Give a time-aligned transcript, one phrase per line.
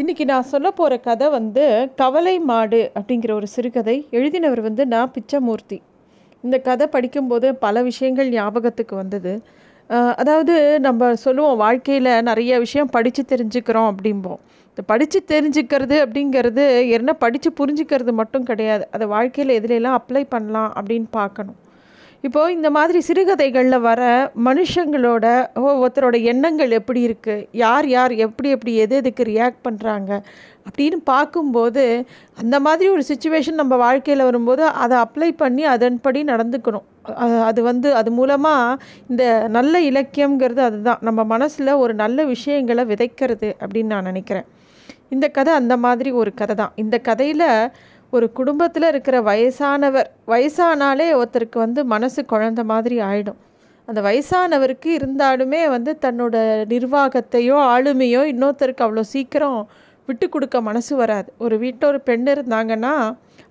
[0.00, 1.62] இன்றைக்கி நான் சொல்ல போகிற கதை வந்து
[1.96, 3.94] கவலை மாடு அப்படிங்கிற ஒரு சிறுகதை.
[4.10, 5.78] எழுதினவர் வந்து நான் பிச்சமூர்த்தி.
[6.44, 9.32] இந்த கதை படிக்கும்போது பல விஷயங்கள் ஞாபகத்துக்கு வந்தது.
[10.22, 10.54] அதாவது
[10.86, 14.40] நம்ம சொல்லுவோம் வாழ்க்கையில் நிறைய விஷயம் படித்து தெரிஞ்சுக்கிறோம் அப்படிம்போம்.
[14.68, 16.66] இந்த படித்து தெரிஞ்சுக்கிறது அப்படிங்கிறது
[16.98, 18.86] என்ன படித்து புரிஞ்சுக்கிறது மட்டும் கிடையாது.
[18.90, 21.58] அதை வாழ்க்கையில் எதுலெல்லாம் அப்ளை பண்ணலாம் அப்படின்னு பார்க்கணும்.
[22.26, 24.02] இப்போது இந்த மாதிரி சிறுகதைகளில் வர
[24.46, 25.26] மனுஷங்களோட
[25.68, 30.10] ஒவ்வொருத்தரோட எண்ணங்கள் எப்படி இருக்குது யார் யார் எப்படி எப்படி எது எதுக்கு ரியாக்ட் பண்ணுறாங்க
[30.66, 31.84] அப்படின்னு பார்க்கும்போது
[32.42, 36.86] அந்த மாதிரி ஒரு சுச்சுவேஷன் நம்ம வாழ்க்கையில் வரும்போது அதை அப்ளை பண்ணி அதன்படி நடந்துக்கணும்.
[37.48, 39.24] அது வந்து அது மூலமாக இந்த
[39.56, 41.02] நல்ல இலக்கியங்கிறது அதுதான்.
[41.08, 44.48] நம்ம மனசில் ஒரு நல்ல விஷயங்களை விதைக்கிறது அப்படின்னு நான் நினைக்கிறேன்.
[45.14, 47.48] இந்த கதை அந்த மாதிரி ஒரு கதை தான் இந்த கதையில்
[48.10, 53.40] ஒரு குடும்பத்தில் இருக்கிற வயசானவர் வயசானாலே ஒருத்தருக்கு வந்து மனசு குழந்த மாதிரி ஆகிடும்
[53.88, 56.36] அந்த வயசானவருக்கு இருந்தாலுமே வந்து தன்னோட
[56.68, 59.68] நிர்வாகத்தையோ ஆளுமையோ இன்னொருத்தருக்கு அவ்வளோ சீக்கிரம்
[60.08, 61.28] விட்டு கொடுக்க மனசு வராது.
[61.38, 62.94] ஒரு வீட்டில் ஒரு பெண் இருந்தாங்கன்னா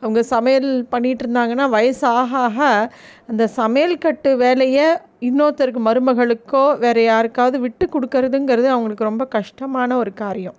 [0.01, 2.91] அவங்க சமையல் பண்ணிகிட்டு இருந்தாங்கன்னா வயசு ஆக ஆக
[3.27, 4.87] அந்த சமையல் கட்டு வேலையை
[5.21, 10.57] இன்னொருத்தருக்கு மருமகளுக்கோ வேறு யாருக்காவது விட்டு கொடுக்கறதுங்கிறது அவங்களுக்கு ரொம்ப கஷ்டமான ஒரு காரியம்.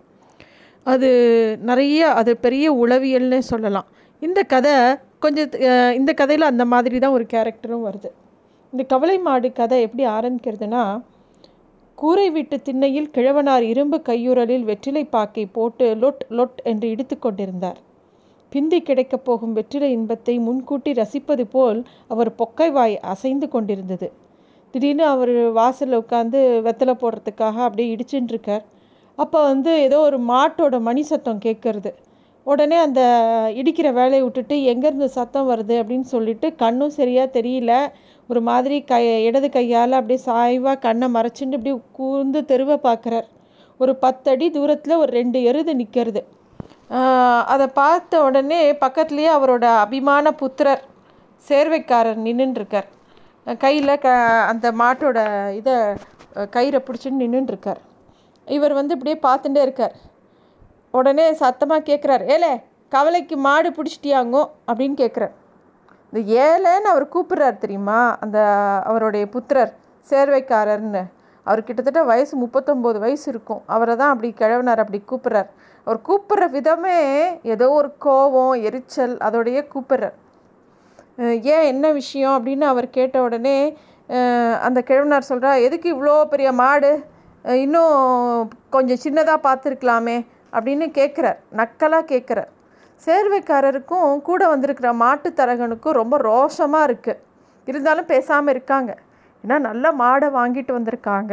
[0.92, 1.08] அது
[1.68, 3.88] நிறைய அது பெரிய உளவியல்னே சொல்லலாம்.
[4.22, 4.74] இந்த கதை
[5.24, 5.50] கொஞ்சம்
[5.98, 8.10] இந்த கதையில் அந்த மாதிரி தான் ஒரு கேரக்டரும் வருது.
[8.72, 10.82] இந்த கவலை மாடு கதை எப்படி ஆரம்பிக்கிறதுனா
[11.98, 17.78] கூரை வீட்டு திண்ணையில் கிழவனார் இரும்பு கையுறலில் வெற்றிலை பாக்கை போட்டு லொட் லொட் என்று இடித்து கொண்டிருந்தார்.
[18.52, 21.80] பிந்தி கிடைக்கப் போகும் வெற்றிலை இன்பத்தை முன்கூட்டி ரசிப்பது போல்
[22.12, 24.08] அவர் பொக்கை வாய் அசைந்து கொண்டிருந்தது.
[24.74, 28.64] திடீர்னு அவர் வாசலில் உட்காந்து வெத்தலை போடுறதுக்காக அப்படியே இடிச்சுட்டுருக்கார்
[29.18, 31.90] அப்போ வந்து ஏதோ ஒரு மாட்டோட மணி சத்தம் கேட்குறது.
[32.46, 33.00] உடனே அந்த
[33.60, 37.72] இடிக்கிற வேலையை விட்டுட்டு எங்கேருந்து சத்தம் வருது அப்படின்னு சொல்லிட்டு கண்ணும் சரியாக தெரியல.
[38.28, 43.26] ஒரு மாதிரி கை இடது கையால் அப்படியே சாய்வாக கண்ணை மறைச்சிட்டு அப்படியே கூர்ந்து தெருவை பார்க்குறார்.
[43.80, 46.20] ஒரு பத்தடி தூரத்தில் ஒரு ரெண்டு எருது நிற்கிறது
[47.52, 50.82] அதை பார்த்த உடனே பக்கத்துலேயே அவரோட அபிமான புத்திரர்
[51.46, 52.88] சேர்வைக்காரர் நின்றுருக்கார்
[53.64, 54.08] கையில் க
[54.52, 55.18] அந்த மாட்டோட
[55.58, 55.74] இதை
[56.54, 57.80] கயிறை பிடிச்சின்னு நின்றுருக்கார்
[58.54, 59.94] இவர் வந்து இப்படியே பார்த்துட்டே இருக்கார்.
[60.98, 62.52] உடனே சத்தமாக கேட்குறார் ஏலே
[62.92, 64.42] கவலைக்கு மாடு பிடிச்சிட்டியாங்கோ?
[64.68, 65.34] அப்படின்னு கேட்குறார்
[66.08, 68.00] இந்த ஏழைன்னு அவர் கூப்பிட்றார் தெரியுமா?
[68.24, 68.38] அந்த
[68.90, 69.72] அவருடைய புத்திரர்
[70.10, 71.02] சேர்வைக்காரர்னு
[71.46, 73.60] அவர் கிட்டத்தட்ட வயசு முப்பத்தொம்போது வயசு இருக்கும்.
[73.74, 75.50] அவரை தான் அப்படி கிழவனார் அப்படி கூப்பிட்றார்.
[75.86, 76.96] அவர் கூப்பிட்ற விதமே
[77.54, 80.16] ஏதோ ஒரு கோபம் எரிச்சல் அதோடையே கூப்பிட்றார்.
[81.54, 82.34] ஏன் என்ன விஷயம்?
[82.38, 83.58] அப்படின்னு அவர் கேட்ட உடனே
[84.66, 86.90] அந்த கிழவனார் சொல்கிறா எதுக்கு இவ்வளோ பெரிய மாடு?
[87.62, 90.16] இன்னும் கொஞ்சம் சின்னதாக பார்த்துருக்கலாமே
[90.56, 92.50] அப்படின்னு கேட்குறார் நக்கலாக கேட்குறார்
[93.06, 97.22] சேர்வைக்காரருக்கும் கூட வந்திருக்கிற மாட்டுத்தரகனுக்கும் ரொம்ப ரோஷமாக இருக்குது
[97.70, 98.90] இருந்தாலும் பேசாமல் இருக்காங்க.
[99.44, 101.32] ஏன்னா நல்ல மாடை வாங்கிட்டு வந்திருக்காங்க.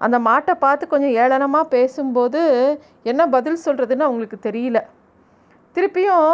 [0.00, 2.40] அந்த மாட்டை பார்த்து கொஞ்சம் ஏளனமாக பேசும்போது
[3.10, 4.80] என்ன பதில் சொல்கிறதுன்னு அவங்களுக்கு தெரியல.
[5.76, 6.30] திருப்பியும்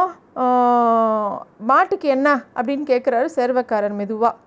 [1.70, 2.28] மாட்டுக்கு என்ன?
[2.56, 4.40] அப்படின்னு கேட்குறாரு சேர்வக்காரர் மெதுவாக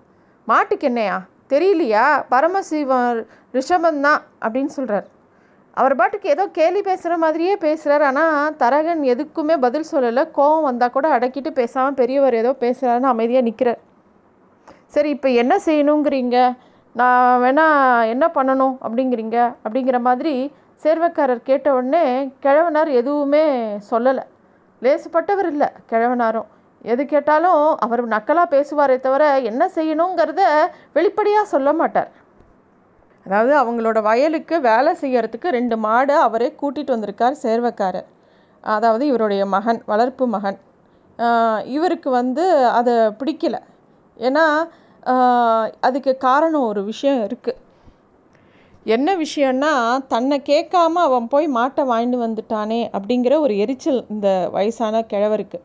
[0.48, 1.18] மாட்டுக்கு என்னையா?
[1.50, 2.06] தெரியலையா?
[2.32, 3.20] பரமசிவன்
[3.56, 5.06] ரிஷபந்தான் அப்படின்னு சொல்கிறார்
[5.76, 10.22] அவர் பாட்டுக்கு ஏதோ கேலி பேசுகிற மாதிரியே பேசுகிறார் ஆனால் தரகன் எதுக்குமே பதில் சொல்லலை.
[10.38, 13.80] கோவம் வந்தால் கூட அடக்கிட்டு பேசாமல் பெரியவர் ஏதோ பேசுகிறாருன்னு அமைதியாக நிற்கிறார்
[14.94, 16.36] சரி இப்போ என்ன செய்யணுங்கிறீங்க?
[16.94, 19.38] நான் வேணால் என்ன பண்ணணும் அப்படிங்கிறீங்க?
[19.64, 20.34] அப்படிங்கிற மாதிரி
[20.82, 22.04] சேர்வக்காரர் கேட்ட உடனே
[22.42, 23.44] கிழவனார் எதுவுமே
[23.90, 24.24] சொல்லலை.
[24.82, 26.48] லேசுப்பட்டவர் இல்லை கிழவனாரும்.
[26.92, 30.42] எது கேட்டாலும் அவர் நக்கலாக பேசுவாரே தவிர என்ன செய்யணுங்கிறத
[30.96, 32.10] வெளிப்படையாக சொல்ல மாட்டார்.
[33.26, 38.08] அதாவது அவங்களோட வயலுக்கு வேலை செய்கிறதுக்கு ரெண்டு மாடை அவரே கூட்டிகிட்டு வந்திருக்கார் சேர்வக்காரர்.
[38.64, 40.58] அதாவது இவருடைய மகன் வளர்ப்பு மகன்.
[41.76, 42.44] இவருக்கு வந்து
[42.78, 43.56] அதை பிடிக்கல.
[44.16, 44.44] ஏன்னா
[45.86, 47.64] அதுக்கு காரணம் ஒரு விஷயம் இருக்குது
[48.96, 49.72] என்ன விஷயம்னா
[50.12, 55.58] தன்னை கேட்காம அவன் போய் மாட்டை வாங்கிட்டு வந்துட்டானே அப்படிங்கிற ஒரு எரிச்சல் இந்த வயசான கிழவருக்கு.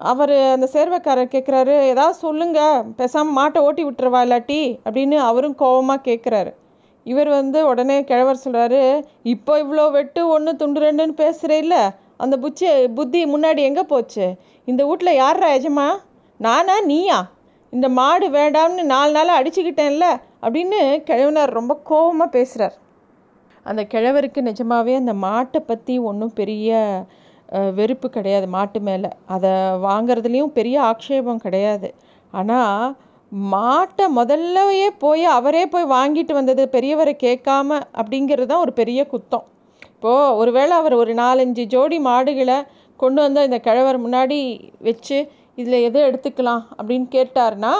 [0.00, 4.60] அவர் அந்த சேர்வைக்காரர் கேட்குறாரு ஏதாவது சொல்லுங்கள் பேசாமல் மாட்டை ஓட்டி விட்டுருவா இல்லாட்டி?
[4.86, 6.50] அப்படின்னு அவரும் கோபமாக கேட்குறாரு
[7.06, 8.82] இவர் வந்து உடனே கிழவர் சொல்கிறாரு
[9.34, 11.82] இப்போ இவ்வளோ வெட்டு ஒன்று துண்டு ரெண்டுன்னு பேசுகிறே இல்லை.
[12.22, 12.68] அந்த புச்சி
[12.98, 14.26] புத்தி முன்னாடி எங்கே போச்சு?
[14.68, 15.88] இந்த வீட்டில் யார்ரா எஜமா?
[16.40, 17.18] நானா நீயா?
[17.72, 20.06] இந்த மாடு வேண்டாம்னு நாலு நாளாக அடிச்சுக்கிட்டேன்ல
[20.42, 22.76] அப்படின்னு கிழவனார் ரொம்ப கோபமாக பேசுகிறார்
[23.66, 26.78] அந்த கிழவருக்கு நிஜமாகவே அந்த மாட்டை பற்றி ஒன்றும் பெரிய
[27.74, 29.08] வெறுப்பு கிடையாது மாட்டு மேலே.
[29.26, 29.50] அதை
[29.86, 31.94] வாங்கிறதுலேயும் பெரிய ஆக்ஷேபம் கிடையாது.
[32.30, 32.96] ஆனால்
[33.52, 39.44] மாட்டை முதல்லயே போய் அவரே போய் வாங்கிட்டு வந்தது பெரியவரை கேட்காம அப்படிங்கிறது தான் ஒரு பெரிய குத்தம்.
[39.94, 42.62] இப்போது ஒருவேளை அவர் ஒரு நாலஞ்சு ஜோடி மாடுகளை
[42.96, 44.38] கொண்டு வந்து இந்த கிழவர் முன்னாடி
[44.80, 47.74] வச்சு இதில் எதை எடுத்துக்கலாம் அப்படின்னு கேட்டார்னா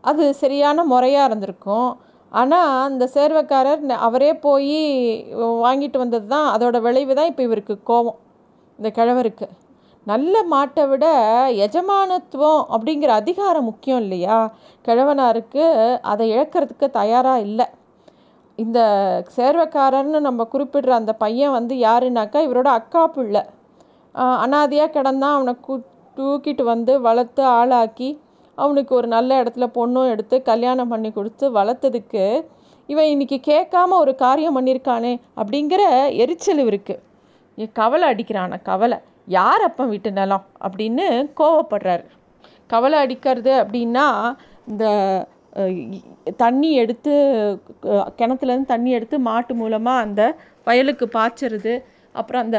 [0.00, 1.90] அது சரியான முறையாக இருந்திருக்கும்.
[2.30, 4.76] ஆனால் அந்த சேர்வைக்காரர் ந- அவரே போய்
[5.38, 8.18] வாங்கிட்டு வந்தது தான் அதோட விளைவு தான் இப்போ இவருக்கு கோபம்.
[8.82, 9.46] இந்த கிழவருக்கு.
[10.06, 11.06] நல்ல மாட்டை விட
[11.64, 14.38] எஜமானத்துவம் அப்படிங்கிற அதிகாரம் முக்கியம் இல்லையா?
[14.86, 15.64] கிழவனாருக்கு
[16.12, 17.66] அதை இழக்கிறதுக்கு தயாராக இல்லை.
[18.58, 18.78] இந்த
[19.36, 23.42] சேர்வைக்காரர்னு நம்ம குறிப்பிடுற அந்த பையன் வந்து யாருனாக்கா இவரோட அக்கா பிள்ளை.
[24.44, 25.76] அனாதையாக கிடந்தான் அவனை கூ
[26.16, 28.10] தூக்கிட்டு வந்து வளர்த்து ஆளாக்கி
[28.58, 32.26] அவனுக்கு ஒரு நல்ல இடத்துல பொண்ணும் எடுத்து கல்யாணம் பண்ணி கொடுத்து வளர்த்ததுக்கு
[32.86, 35.82] இவன் இன்றைக்கி கேட்காம ஒரு காரியம் பண்ணியிருக்கானே அப்படிங்கிற
[36.24, 36.96] எரிச்சல் இவருக்கு.
[37.80, 38.98] கவலை அடிக்கிறான கவலை.
[39.38, 40.44] யார் அப்பன் வீட்டு நிலம்?
[40.66, 41.06] அப்படின்னு
[41.40, 42.04] கோவப்படுறாரு.
[42.72, 44.06] கவலை அடிக்கிறது அப்படின்னா
[44.70, 44.84] இந்த
[46.42, 47.12] தண்ணி எடுத்து
[48.20, 50.22] கிணத்துலேருந்து தண்ணி எடுத்து மாட்டு மூலமாக அந்த
[50.68, 51.74] வயலுக்கு பாய்ச்சறது.
[52.20, 52.58] அப்புறம் அந்த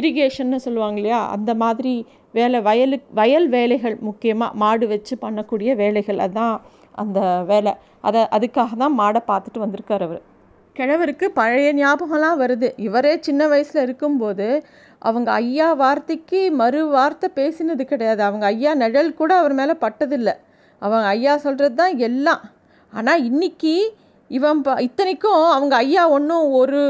[0.00, 1.20] இரிகேஷன்னு சொல்லுவாங்க இல்லையா?
[1.36, 1.94] அந்த மாதிரி
[2.38, 6.56] வேலை வயலுக்கு வயல் வேலைகள் முக்கியமாக மாடு வச்சு பண்ணக்கூடிய வேலைகள் அதான்
[7.02, 7.20] அந்த
[7.52, 7.72] வேலை.
[8.08, 10.22] அதை அதுக்காக தான் மாடை பார்த்துட்டு வந்திருக்கார் அவர்.
[10.80, 12.68] கிழவருக்கு பழைய ஞாபகம்லாம் வருது.
[12.88, 14.48] இவரே சின்ன வயசில் இருக்கும்போது
[15.08, 18.22] அவங்க ஐயா வார்த்தைக்கு மறு வார்த்தை பேசினது கிடையாது.
[18.28, 20.34] அவங்க ஐயா நிழல் கூட அவர் மேலே பட்டதில்லை.
[20.82, 22.42] அவங்க ஐயா சொல்கிறது தான் எல்லாம்.
[22.92, 23.74] ஆனால் இன்னைக்கு
[24.30, 26.80] இவன் ப இத்தனைக்கும் அவங்க ஐயா ஒன்றும் ஒரு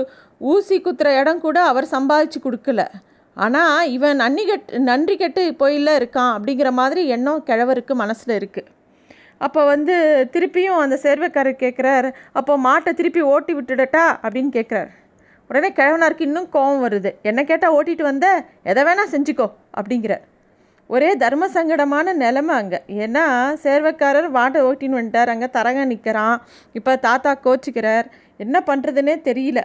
[0.51, 2.83] ஊசி குத்துற இடம் கூட அவர் சம்பாதிச்சு கொடுக்கல.
[3.37, 8.71] ஆனால் இவன் நன்றி கெட் நன்றி கெட்டு போயில இருக்கான் அப்படிங்கிற மாதிரி எண்ணம் கிழவருக்கு மனசில் இருக்குது
[9.47, 9.95] அப்போ வந்து
[10.35, 12.09] திருப்பியும் அந்த சேர்வைக்காரர் கேட்குறார்
[12.39, 14.05] அப்போ மாட்டை திருப்பி ஓட்டி விட்டுடட்டா?
[14.25, 14.91] அப்படின்னு கேட்குறாரு.
[15.51, 17.11] உடனே கிழவனாருக்கு இன்னும் கோவம் வருது.
[17.31, 18.27] என்ன கேட்டால் ஓட்டிகிட்டு வந்த?
[18.71, 19.47] எதை வேணால் செஞ்சுக்கோ
[19.79, 20.25] அப்படிங்கிறார்.
[20.91, 22.79] ஒரே தர்ம சங்கடமான நிலமை அங்கே.
[23.05, 23.25] ஏன்னா
[23.65, 25.33] சேர்வைக்காரர் மாட்டை ஓட்டின்னு வந்துட்டார்.
[25.35, 26.37] அங்கே தரங்க நிற்கிறான்
[26.79, 28.07] இப்போ தாத்தா கோச்சிக்கிறார்.
[28.45, 29.63] என்ன பண்ணுறதுனே தெரியல.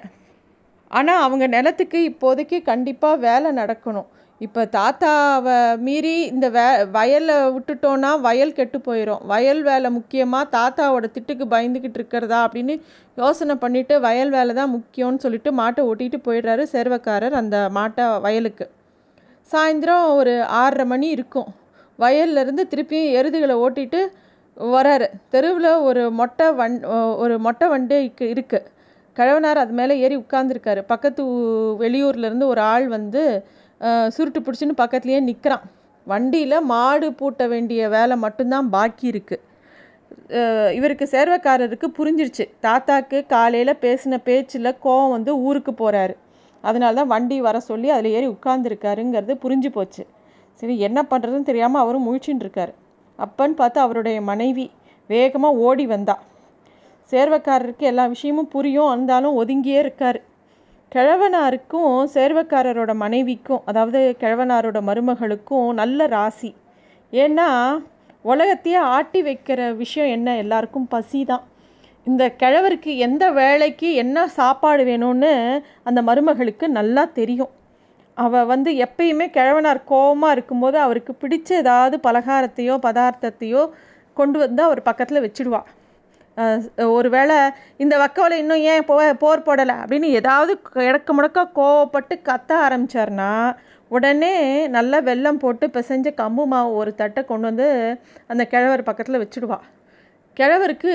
[0.98, 4.08] ஆனால் அவங்க நிலத்துக்கு இப்போதைக்கு கண்டிப்பாக வேலை நடக்கணும்.
[4.42, 6.66] இப்போ தாத்தாவை மீறி இந்த வே
[6.96, 12.74] வயலை விட்டுட்டோன்னா வயல் கெட்டு போயிடும் வயல் வேலை முக்கியமாக தாத்தாவோட திட்டுக்கு பயந்துக்கிட்டு இருக்கிறதா அப்படின்னு
[13.18, 18.68] யோசனை பண்ணிவிட்டு வயல் வேலை தான் முக்கியம்னு சொல்லிட்டு மாட்டை ஓட்டிகிட்டு போயிடுறாரு சேர்வக்காரர் அந்த மாட்டை வயலுக்கு.
[19.50, 21.50] சாயந்தரம் ஒரு ஆறரை மணி இருக்கும்.
[22.00, 24.00] வயல்லேருந்து திருப்பியும் எருதுகளை ஓட்டிட்டு
[24.58, 26.78] வராரு தெருவில் ஒரு மொட்டை வண்
[27.24, 28.72] ஒரு மொட்டை வண்டு இருக்கு இருக்குது
[29.18, 31.22] கிழவனார் அது மேலே ஏறி உட்காந்துருக்காரு பக்கத்து
[31.84, 33.22] வெளியூர்லேருந்து ஒரு ஆள் வந்து
[34.16, 35.66] சுருட்டு பிடிச்சின்னு பக்கத்துலேயே நிற்கிறான்
[36.08, 39.44] வண்டியில் மாடு பூட்ட வேண்டிய வேலை மட்டும்தான் பாக்கி இருக்குது
[40.78, 42.46] இவருக்கு சேர்வக்காரருக்கு புரிஞ்சிருச்சு.
[42.66, 46.16] தாத்தாக்கு காலையில் பேசின பேச்சில் கோவம் வந்து ஊருக்கு போகிறாரு
[46.64, 50.04] அதனால தான் வண்டி வர சொல்லி அதில் ஏறி உட்கார்ந்துருக்காருங்கிறது புரிஞ்சு போச்சு.
[50.60, 52.74] சரி என்ன பண்ணுறதுன்னு தெரியாமல் அவரும் முழிச்சுட்டு இருக்காரு.
[53.20, 54.66] அப்பன்னு பார்த்து அவருடைய மனைவி
[55.10, 56.16] வேகமாக ஓடி வந்தா.
[57.12, 58.92] சேர்வக்காரருக்கு எல்லா விஷயமும் புரியும்.
[58.94, 60.20] இருந்தாலும் ஒதுங்கியே இருக்கார்.
[60.92, 66.52] கிழவனாருக்கும் சேர்வக்காரரோட மனைவிக்கும் அதாவது கிழவனாரோட மருமகளுக்கும் நல்ல ராசி.
[67.14, 67.48] ஏன்னா
[68.26, 70.38] உலகத்தையே ஆட்டி வைக்கிற விஷயம் என்ன?
[70.44, 71.44] எல்லாருக்கும் பசி தான்.
[72.08, 75.34] இந்த கிழவருக்கு எந்த வேலைக்கு என்ன சாப்பாடு வேணும்னு
[75.84, 77.52] அந்த மருமகளுக்கு நல்லா தெரியும்.
[78.18, 83.64] அவள் வந்து எப்பயுமே கிழவனார் கோவமாக இருக்கும்போது அவருக்கு பிடிச்ச ஏதாவது பலகாரத்தையோ பதார்த்தத்தையோ
[84.18, 85.68] கொண்டு வந்து அவர் பக்கத்தில் வச்சுடுவாள்
[86.96, 87.38] ஒருவேளை
[87.84, 93.30] இந்த வக்கவலை இன்னும் ஏன் போ போர் போடலை அப்படின்னு ஏதாவது கிடக்க முடக்க கோவப்பட்டு கத்த ஆரம்பித்தார்னா
[93.92, 94.34] உடனே
[94.76, 97.68] நல்லா வெல்லம் போட்டு பிசைஞ்ச கம்பு மாவு ஒரு தட்டை கொண்டு வந்து
[98.32, 99.60] அந்த கிழவர் பக்கத்தில் வச்சுடுவா.
[100.38, 100.94] கிழவருக்கு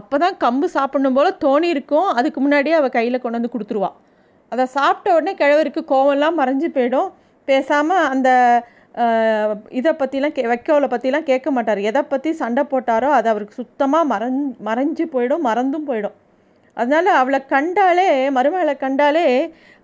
[0.00, 2.08] அப்போ தான் கம்பு சாப்பிடணும் போல் தோணி இருக்கும்.
[2.18, 3.90] அதுக்கு முன்னாடியே அவள் கையில் கொண்டு வந்து கொடுத்துருவா.
[4.52, 7.10] அதை சாப்பிட்ட உடனே கிழவருக்கு கோவம்லாம் மறைஞ்சு போயிடும்.
[7.48, 8.30] பேசாமல் அந்த
[9.78, 14.38] இதை பற்றிலாம் கே வைக்கோலை பற்றிலாம் கேட்க மாட்டார் எதை பற்றி சண்டை போட்டாரோ அது அவருக்கு சுத்தமாக மறந்
[14.68, 16.16] மறைஞ்சு போயிடும் மறந்தும் போயிடும்.
[16.76, 19.26] அதனால் அவளை கண்டாலே மருமகளை கண்டாலே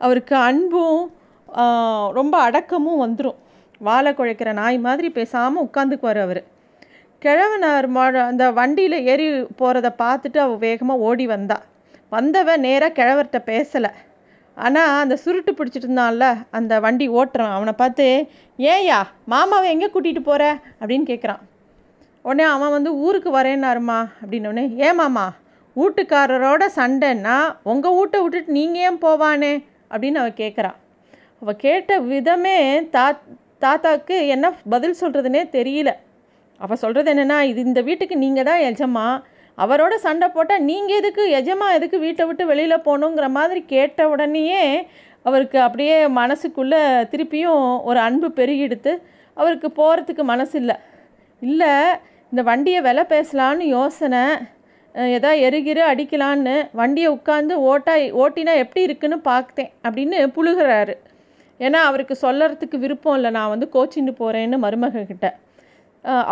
[0.04, 1.00] அவருக்கு அன்பும்
[2.18, 3.38] ரொம்ப அடக்கமும் வந்துடும்
[3.88, 6.42] வாழை குழைக்கிற நாய் மாதிரி பேசாமல் உட்காந்துக்குவார் அவர்.
[7.22, 7.88] கிழவனார்
[8.30, 9.26] அந்த வண்டியில் ஏறி
[9.60, 11.58] போகிறத பார்த்துட்டு அவள் வேகமாக ஓடி வந்தா.
[12.16, 13.90] வந்தவன் நேராக கிழவர்கிட்ட பேசலை.
[14.56, 17.54] ஆனால் அந்த சுருட்டு பிடிச்சிட்டு இருந்தான்ல அந்த வண்டி ஓட்டுறான்.
[17.56, 18.06] அவனை பார்த்து
[18.58, 18.98] ஏய்யா
[19.32, 20.44] மாமாவை எங்கே கூட்டிகிட்டு போகிற
[20.80, 21.42] அப்படின்னு கேட்குறான்
[22.24, 25.26] உடனே அவன் வந்து ஊருக்கு வரேன்னாருமா அப்படின்னோடனே ஏன் மாமா
[25.76, 27.36] வீட்டுக்காரரோட சண்டைன்னா
[27.72, 29.52] உங்கள் வீட்டை விட்டுட்டு நீங்கள் ஏன் போவானே?
[29.92, 30.76] அப்படின்னு அவள் கேட்குறான்
[31.40, 32.56] அவள் கேட்ட விதமே
[32.94, 33.04] தா
[33.64, 35.90] தாத்தாவுக்கு என்ன பதில் சொல்கிறதுனே தெரியல.
[36.60, 39.06] அவள் சொல்கிறது என்னென்னா இது இந்த வீட்டுக்கு நீங்கள் தான் எஜமா
[39.58, 44.62] அவரோட சண்டை போட்டால் நீங்கள் எதுக்கு எஜமா எதுக்கு வீட்டை விட்டு வெளியில் போகணுங்கிற மாதிரி கேட்ட உடனேயே
[45.22, 46.80] அவருக்கு அப்படியே மனசுக்குள்ளே
[47.12, 48.92] திருப்பியும் ஒரு அன்பு பெருகிடுத்து
[49.36, 50.76] அவருக்கு போகிறதுக்கு மனசு இல்லை.
[51.42, 51.70] இல்லை
[52.32, 54.22] இந்த வண்டியை விலை பேசலான்னு யோசனை
[54.94, 60.94] அஹ் எதா எருகிரு அடிக்கலான்னு வண்டியை உட்காந்து ஓட்டா ஓட்டினா எப்படி இருக்குன்னு பார்த்தேன் அப்படின்னு புழுகிறாரு.
[61.60, 65.26] ஏன்னா அவருக்கு சொல்லறதுக்கு விருப்பம் இல்லை நான் வந்து கோச்சின்னு போகிறேன்னு மருமகக்கிட்ட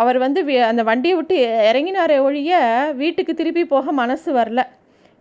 [0.01, 0.39] அவர் வந்து
[0.69, 1.35] அந்த வண்டியை விட்டு
[1.69, 2.59] இறங்கினாரே ஒழிய
[3.01, 4.61] வீட்டுக்கு திருப்பி போக மனசு வரல.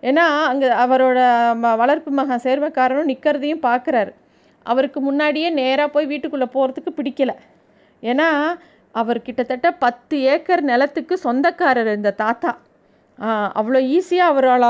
[0.03, 1.19] ஏன்னா அங்கே அவரோட
[1.63, 4.13] ம வளர்ப்பு மகன் சேர்வக்காரனும் நிற்கிறதையும் பார்க்குறாரு
[4.67, 7.33] அவருக்கு முன்னாடியே நேராக போய் வீட்டுக்குள்ளே போகிறதுக்கு பிடிக்கல.
[8.03, 8.29] ஏன்னா
[8.95, 12.53] அவர் கிட்டத்தட்ட பத்து ஏக்கர் நிலத்துக்கு சொந்தக்காரர் இந்த தாத்தா.
[13.61, 14.69] அவ்வளோ ஈஸியாக அவரால்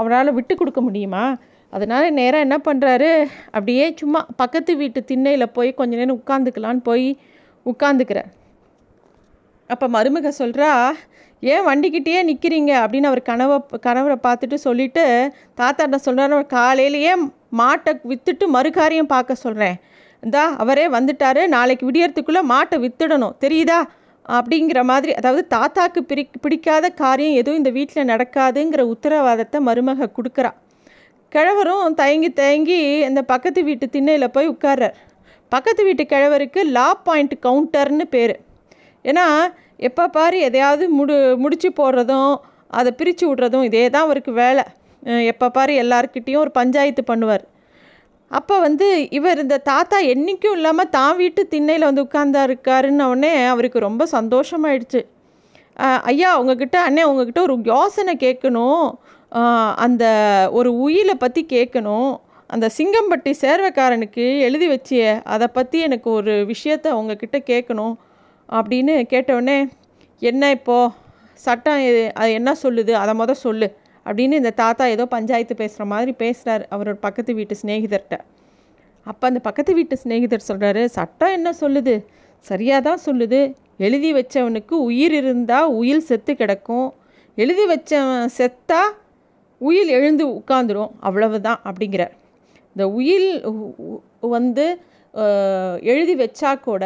[0.00, 1.24] அவரால் விட்டு கொடுக்க முடியுமா?
[1.72, 3.10] அதனால் நேராக என்ன பண்ணுறாரு
[3.54, 7.08] அப்படியே சும்மா பக்கத்து வீட்டு திண்ணையில் போய் கொஞ்ச நேரம் உட்காந்துக்கலான்னு போய்
[7.66, 8.30] உட்காந்துக்கிறார்
[9.72, 10.70] அப்போ மருமக சொல்கிறா
[11.42, 15.04] ஏன் வண்டிக்கிட்டேயே நிற்கிறீங்க அப்படின்னு அவர் கனவை கணவரை பார்த்துட்டு சொல்லிவிட்டு
[15.60, 17.12] தாத்தா என்ன அவர் காலையிலேயே
[17.60, 19.78] மாட்டை விற்றுட்டு மறுகாரியம் பார்க்க சொல்கிறேன்
[20.22, 21.40] இந்தா அவரே வந்துட்டார்.
[21.48, 23.36] நாளைக்கு விடியறதுக்குள்ளே மாட்டை வித்துடணும்.
[23.44, 23.78] தெரியுதா?
[24.24, 30.50] அப்படிங்கிற மாதிரி அதாவது தாத்தாக்கு பிரி பிடிக்காத காரியம் எதுவும் இந்த வீட்டில் நடக்காதுங்கிற உத்தரவாதத்தை மருமக கொடுக்குறா.
[31.32, 34.96] கிழவரும் தயங்கி தயங்கி இந்த பக்கத்து வீட்டு திண்ணையில் போய் உட்கார்றார்.
[35.52, 38.34] பக்கத்து வீட்டு கிழவருக்கு லா பாயிண்ட் கவுண்டர்னு பேர்.
[39.04, 39.26] ஏன்னா
[39.88, 42.32] எப்போ பாரு எதையாவது முடு முடிச்சு போடுறதும்
[42.78, 44.64] அதை பிரித்து விட்றதும் இதே தான் அவருக்கு வேலை.
[45.32, 47.44] எப்போ பாரு எல்லாருக்கிட்டேயும் ஒரு பஞ்சாயத்து பண்ணுவார்.
[48.30, 48.86] அப்போ வந்து
[49.18, 52.42] இவர் இந்த தாத்தா என்றைக்கும் இல்லாமல் தான் வீட்டு திண்ணையில் வந்து உட்கார்ந்தா
[53.54, 55.00] அவருக்கு ரொம்ப சந்தோஷமாயிடுச்சு.
[56.10, 58.84] ஐயா உங்ககிட்ட அண்ணே உங்ககிட்ட ஒரு யோசனை கேட்கணும்.
[59.86, 60.04] அந்த
[60.58, 62.12] ஒரு உயிலை பற்றி கேட்கணும்.
[62.54, 67.94] அந்த சிங்கம்பட்டி சேர்வைக்காரனுக்கு எழுதி வச்சியே அதை பற்றி எனக்கு ஒரு விஷயத்த உங்ககிட்ட கேட்கணும்.
[68.58, 69.58] அப்படின்னு கேட்டவுடனே
[70.22, 70.92] என்ன இப்போது
[71.44, 71.80] சட்டம்
[72.20, 72.92] அது என்ன சொல்லுது?
[73.02, 73.68] அதை மொதல் சொல்லு.
[74.06, 78.16] அப்படின்னு இந்த தாத்தா ஏதோ பஞ்சாயத்து பேசுகிற மாதிரி பேசுகிறார் அவரோட பக்கத்து வீட்டு சிநேகிதர்கிட்ட.
[79.06, 81.94] அப்போ அந்த பக்கத்து வீட்டு சிநேகிதர் சொல்கிறாரு சட்டம் என்ன சொல்லுது?
[82.46, 83.40] சரியாக தான் சொல்லுது.
[83.86, 86.88] எழுதி வச்சவனுக்கு உயிர் இருந்தால் உயில் செத்து கிடக்கும்.
[87.38, 88.82] எழுதி வச்சவன் செத்தா
[89.60, 92.14] உயில் எழுந்து உட்காந்துடும் அவ்வளவுதான் அப்படிங்கிறார்.
[92.74, 93.30] இந்த உயில்
[94.36, 94.66] வந்து
[95.92, 96.84] எழுதி வச்சா கூட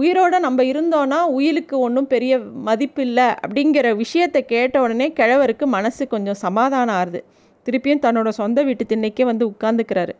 [0.00, 2.34] உயிரோடு நம்ம இருந்தோன்னா உயிலுக்கு ஒன்றும் பெரிய
[2.68, 7.20] மதிப்பு இல்லை அப்படிங்கிற விஷயத்தை கேட்ட உடனே கிழவருக்கு மனசு கொஞ்சம் சமாதானம் ஆறுது.
[7.66, 10.14] திருப்பியும் தன்னோட சொந்த வீட்டு திண்ணைக்கே வந்து உட்காந்துக்கிறாரு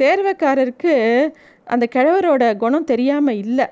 [0.00, 0.94] சேர்வைக்காரருக்கு
[1.66, 3.66] அந்த கிழவரோட குணம் தெரியாமல் இல்லை.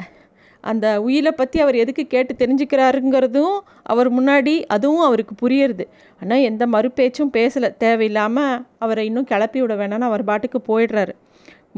[0.64, 3.56] அந்த உயிலை பற்றி அவர் எதுக்கு கேட்டு தெரிஞ்சுக்கிறாருங்கிறதும்
[3.92, 5.84] அவர் முன்னாடி அதுவும் அவருக்கு புரியுறது.
[6.20, 7.70] ஆனால் எந்த மறுபேச்சும் பேசலை.
[7.84, 11.14] தேவையில்லாமல் அவரை இன்னும் கிளப்பி விட வேணாம்னு அவர் பாட்டுக்கு போயிடுறாரு.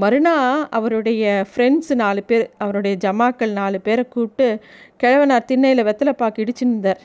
[0.00, 4.46] மறுநாள் அவருடைய ஃப்ரெண்ட்ஸ் நாலு பேர் அவருடைய ஜமாக்கள் நாலு பேரை கூப்பிட்டு
[5.02, 7.00] கிழவனார் திண்ணையில் வெத்தலைப்பாக்கு இடிச்சுருந்தார்.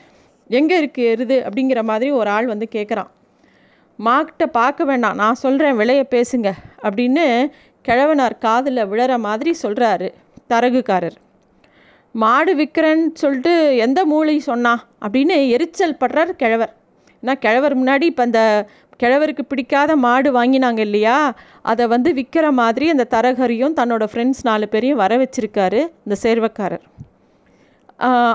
[0.48, 1.36] எங்கே இருக்குது எருது?
[1.48, 3.10] அப்படிங்கிற மாதிரி ஒரு ஆள் வந்து கேட்குறான்
[3.98, 6.52] மாக்கிட்ட பார்க்க வேண்டாம் நான் சொல்கிறேன் விலையை பேசுங்க.
[6.82, 7.26] அப்படின்னு
[7.88, 10.08] கிழவனார் காதில் விழற மாதிரி சொல்கிறாரு
[10.48, 11.16] தரகுக்காரர்.
[12.12, 14.84] மாடு விற்கிறேன்னு சொல்லிட்டு எந்த மூளை சொன்னா?
[15.02, 16.72] அப்படின்னு எரிச்சல் படுறார் கிழவர்.
[17.22, 18.40] ஏன்னா கிழவர் முன்னாடி இப்போ அந்த
[19.00, 21.16] கிழவருக்கு பிடிக்காத மாடு வாங்கினாங்க இல்லையா?
[21.72, 26.84] அதை வந்து விற்கிற மாதிரி அந்த தரகரியும் தன்னோட ஃப்ரெண்ட்ஸ் நாலு பேரையும் வர வச்சிருக்காரு இந்த சேர்வக்காரர்.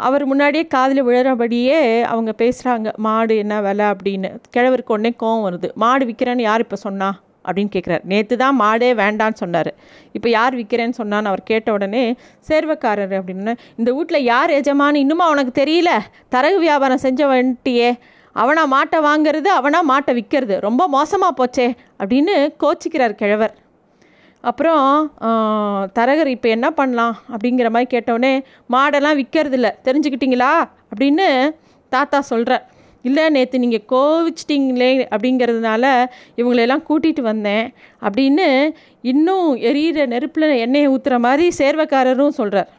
[0.08, 1.80] அவர் முன்னாடியே காதில் விழுறபடியே
[2.12, 3.88] அவங்க பேசுகிறாங்க மாடு என்ன விலை?
[3.94, 4.30] அப்படின்னு.
[4.56, 7.10] கிழவருக்கு உடனே கோவம் வருது மாடு விற்கிறேன்னு யார் இப்போ சொன்னா?
[7.48, 9.72] அப்படின்னு கேட்குறாரு நேற்று தான் மாடே வேண்டான்னு சொன்னார்.
[10.18, 12.04] இப்போ யார் விற்கிறேன்னு சொன்னான்னு அவர் கேட்ட உடனே
[12.50, 13.54] சேர்வக்காரர் அப்படின்னு.
[13.80, 15.04] இந்த வீட்டில் யார் எஜமானு?
[15.06, 15.92] இன்னுமா அவனுக்கு தெரியல.
[16.36, 17.90] தரகு வியாபாரம் செஞ்ச வந்துட்டியே
[18.42, 20.56] அவனா மாட்டை வாங்கிறது அவனா மாட்டை விற்கிறது.
[20.68, 21.68] ரொம்ப மோசமாக போச்சே
[22.02, 23.56] அப்படின்னு கோச்சிக்கிறார் கிழவர்.
[24.50, 24.84] அப்புறம்
[25.98, 28.34] தரகர் இப்போ என்ன பண்ணலாம் அப்படிங்கிற மாதிரி கேட்டவுடனே
[28.74, 29.88] மாடெல்லாம் விற்கிறதில்ல தெரிஞ்சுக்கிட்டிங்களா?
[29.88, 30.52] தெரிஞ்சுக்கிட்டீங்களா
[30.92, 31.26] அப்படின்னு
[31.92, 32.66] தாத்தா சொல்கிறார்
[33.08, 35.84] இல்லை நேற்று நீங்கள் கோவிச்சிட்டிங்களே அப்படிங்கிறதுனால
[36.40, 37.68] இவங்களெல்லாம் கூட்டிகிட்டு வந்தேன்
[38.06, 38.48] அப்படின்னு
[39.12, 42.72] இன்னும் எரியிற நெருப்பில் எண்ணெயை ஊற்றுற மாதிரி சேர்வக்காரரும் சொல்கிறார்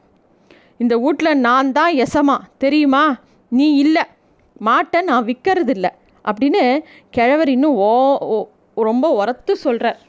[0.82, 2.36] இந்த வீட்டில் நான் தான் எசமா.
[2.64, 3.04] தெரியுமா?
[3.52, 4.04] நீ இல்லை.
[4.60, 5.90] மாட்டை நான் விற்கிறது இல்லை
[6.24, 6.62] அப்படின்னு
[7.10, 7.90] கிழவர் இன்னும் ஓ
[8.76, 10.00] ரொம்ப உரத்து சொல்கிறார்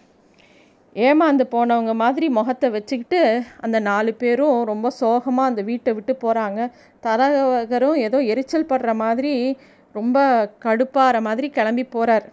[0.96, 6.72] ஏமாந்து போனவங்க மாதிரி முகத்தை வச்சுக்கிட்டு அந்த நாலு பேரும் ரொம்ப சோகமாக அந்த வீட்டை விட்டு போகிறாங்க
[7.04, 9.58] தரகரும் ஏதோ எரிச்சல் படுற மாதிரி
[9.96, 10.18] ரொம்ப
[10.64, 12.26] கடுப்பாகிற மாதிரி கிளம்பி போகிறார்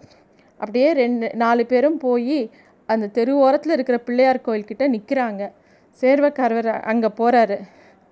[0.60, 2.50] அப்படியே ரெண்டு நாலு பேரும் போய்
[2.88, 5.42] அந்த தெரு ஓரத்தில் இருக்கிற பிள்ளையார் கோயில்கிட்ட நிற்கிறாங்க
[6.02, 7.56] சேர்வக்காரவர் அங்கே போகிறாரு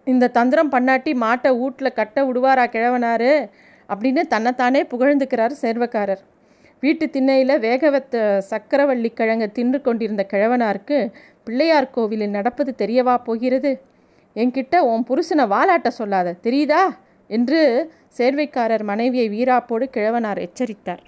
[0.07, 3.31] இந்த தந்திரம் பண்ணாட்டி மாட்டை வீட்டில் கட்ட விடுவாரா கிழவனார்?
[3.89, 6.23] அப்படின்னு தன்னைத்தானே புகழ்ந்துக்கிறார் சேர்வக்காரர்.
[6.81, 11.13] வீட்டு திண்ணையில் வேகவத்த சக்கரவள்ளி கிழங்க தின்று கொண்டிருந்த கிழவனாருக்கு
[11.45, 13.83] பிள்ளையார் கோவிலில் நடப்பது தெரியவா போகிறது?
[14.37, 16.83] என்கிட்ட உன் புருஷனை வாலாட்ட சொல்லாத தெரியுதா?
[17.29, 21.03] என்று சேர்வைக்காரர் மனைவியை வீராப்போடு கிழவனார் எச்சரித்தார்.